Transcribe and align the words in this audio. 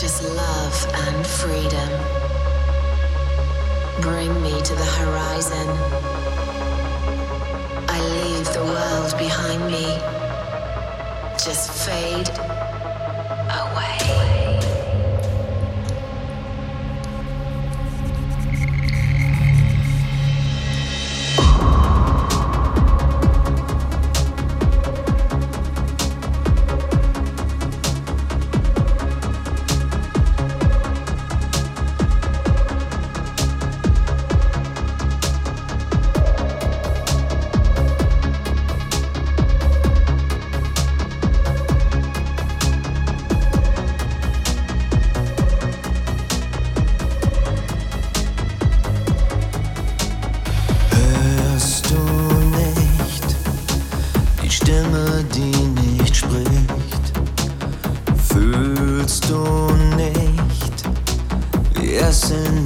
Just 0.00 0.22
love 0.22 0.86
and 0.94 1.26
freedom. 1.26 1.88
Bring 4.00 4.40
me 4.40 4.62
to 4.62 4.74
the 4.76 4.84
horizon. 4.84 5.68
I 7.88 7.98
leave 8.22 8.46
the 8.52 8.62
world 8.62 9.18
behind 9.18 9.66
me. 9.66 9.86
Just 11.36 11.72
fade 11.72 12.30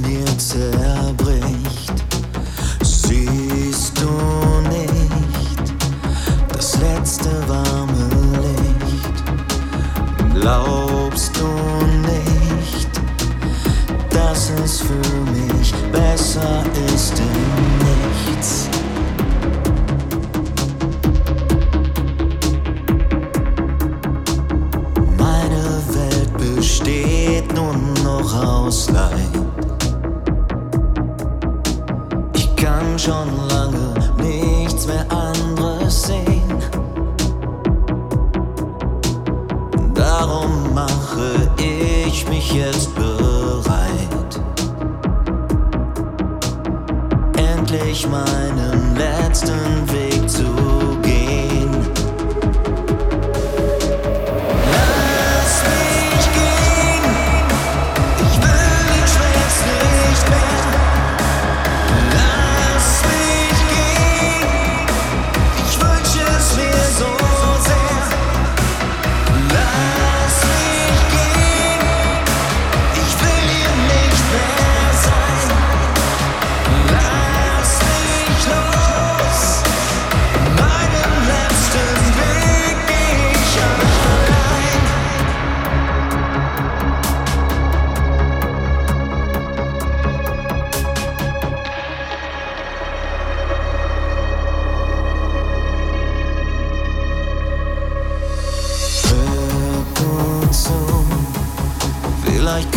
mir 0.01 0.37
zerbricht. 0.37 1.93
Siehst 2.81 3.99
du 3.99 4.09
nicht 4.69 5.73
das 6.53 6.77
letzte 6.79 7.29
warme 7.47 8.09
Licht? 8.41 9.23
Glaubst 10.33 11.31
du 11.37 11.47
nicht, 12.11 12.89
dass 14.09 14.51
es 14.63 14.81
für 14.81 15.31
mich 15.31 15.73
besser 15.91 16.63
ist? 16.93 17.17
Denn 17.17 17.62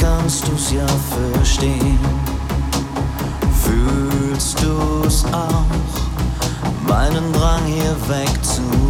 kannst 0.06 0.46
du's 0.46 0.72
ja 0.72 0.86
verstehen. 0.86 1.98
Fühlst 3.62 4.58
du's 4.62 5.24
auch, 5.32 6.86
meinen 6.86 7.32
Drang 7.32 7.64
hier 7.64 7.96
wegzunehmen? 8.08 8.85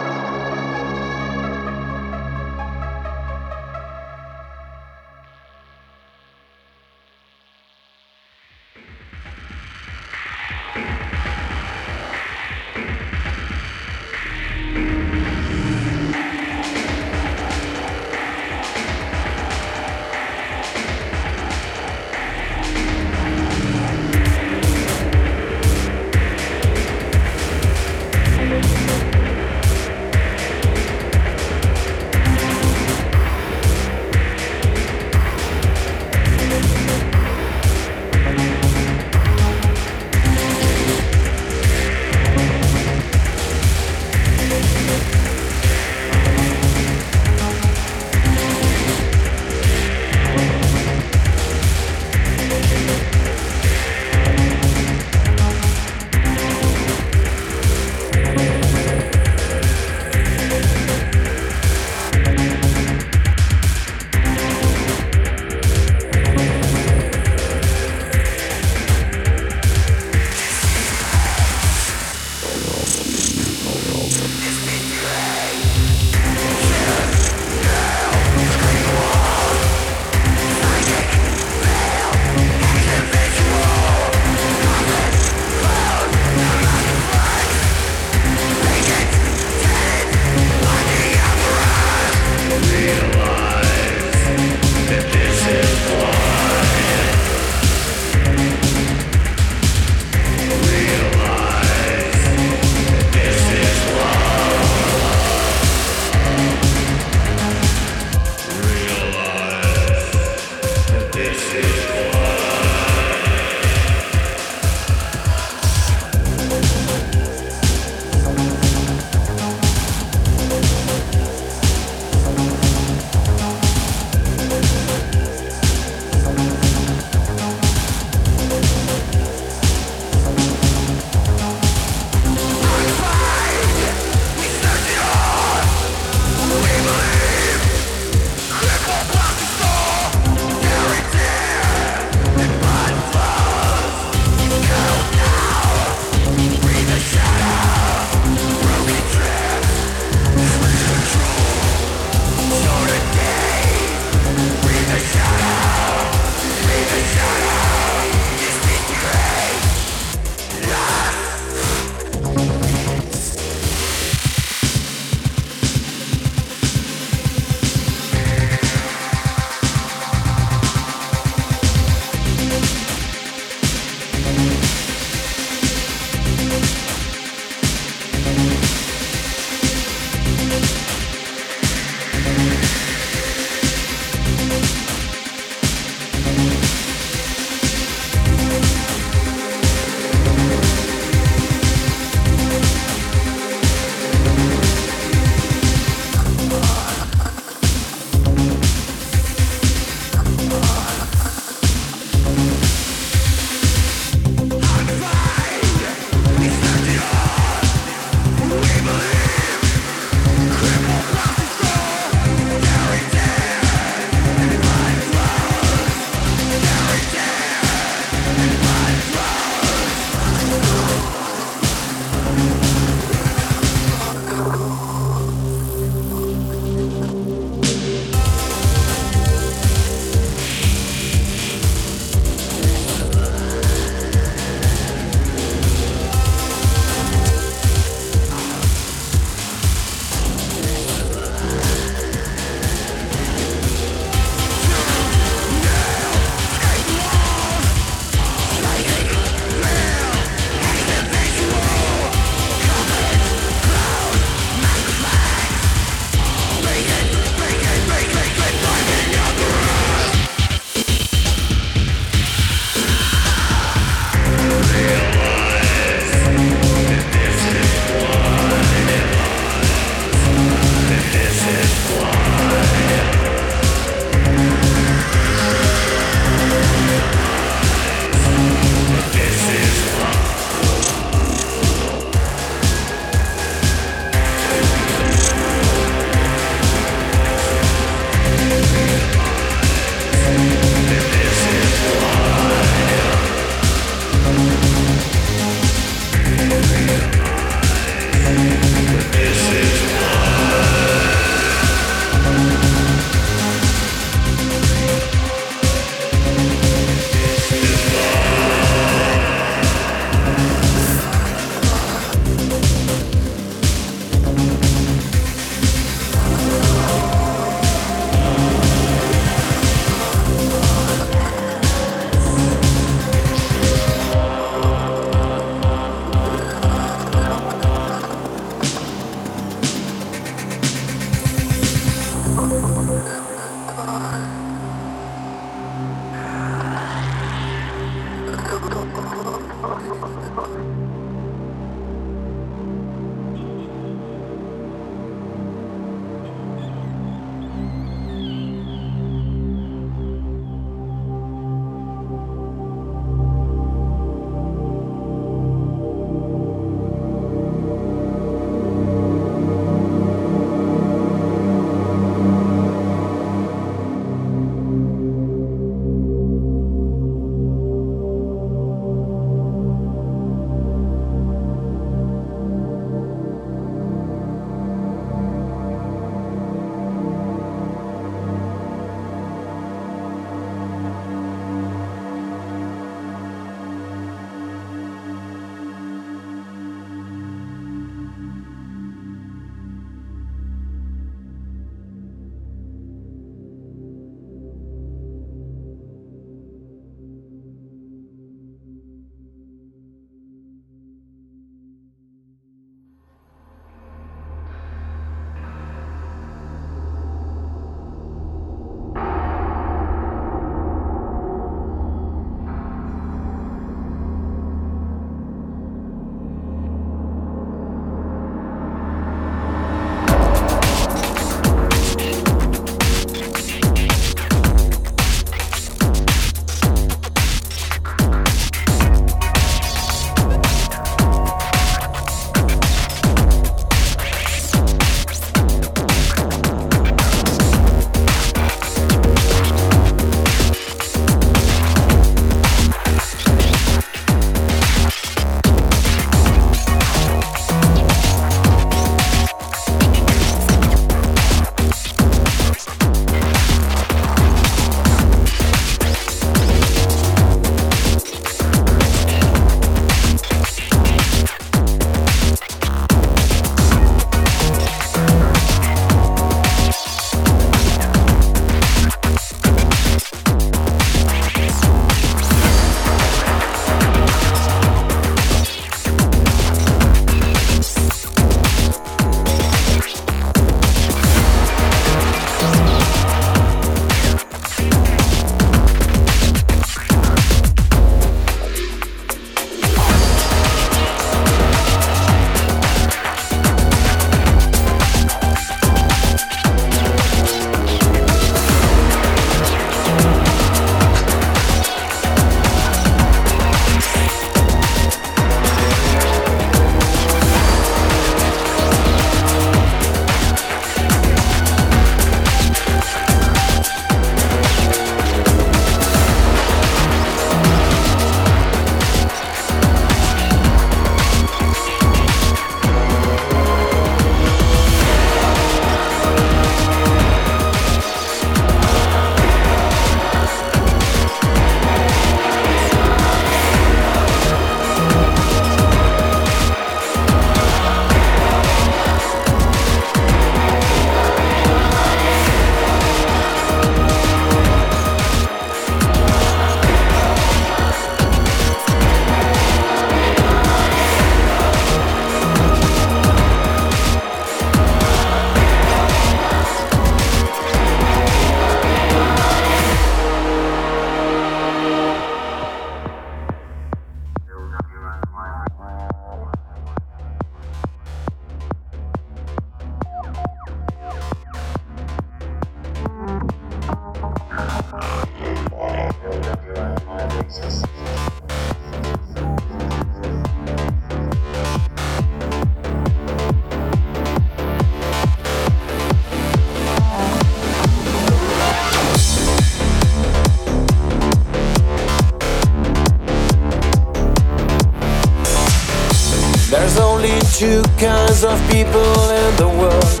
Two 597.38 597.62
kinds 597.78 598.24
of 598.24 598.36
people 598.50 598.82
in 599.14 599.36
the 599.36 599.46
world. 599.46 600.00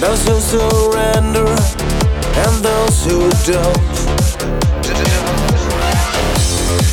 Those 0.00 0.26
who 0.26 0.40
surrender 0.40 1.46
and 2.40 2.64
those 2.64 3.04
who 3.04 3.28
don't. 3.44 3.92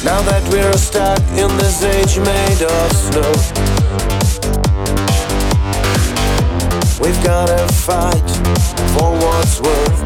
Now 0.04 0.22
that 0.28 0.44
we're 0.52 0.74
stuck 0.74 1.22
in 1.40 1.56
this 1.56 1.82
age 1.84 2.20
made 2.20 2.62
of 2.68 2.92
snow, 2.92 3.32
we've 7.02 7.24
gotta 7.24 7.66
fight 7.72 8.30
for 8.92 9.14
what's 9.24 9.62
worth. 9.62 10.02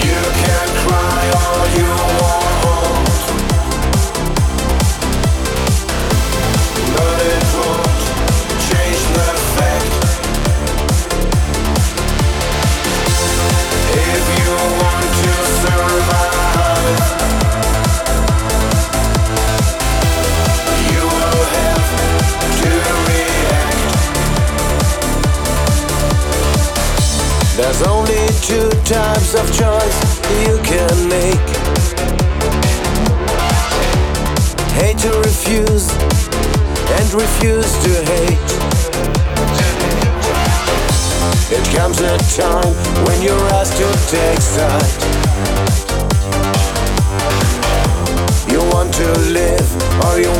You 0.00 0.20
can 0.42 0.68
cry 0.80 1.22
all 1.40 1.66
you 1.76 1.90
want, 2.22 2.69
There's 27.60 27.82
only 27.82 28.26
two 28.40 28.70
types 28.84 29.34
of 29.34 29.46
choice 29.52 30.20
you 30.46 30.58
can 30.64 31.08
make. 31.08 31.38
Hate 34.72 34.98
to 34.98 35.10
refuse 35.18 36.09
and 36.98 37.12
refuse 37.14 37.72
to 37.84 37.92
hate. 38.10 38.50
It 41.52 41.64
comes 41.76 42.00
a 42.00 42.16
time 42.36 42.74
when 43.06 43.22
you're 43.22 43.48
asked 43.58 43.76
to 43.78 43.88
take 44.10 44.40
side. 44.40 45.00
You 48.50 48.60
want 48.74 48.92
to 48.94 49.08
live 49.30 49.68
or 50.04 50.18
you 50.18 50.32